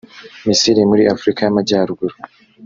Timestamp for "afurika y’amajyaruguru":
1.13-2.15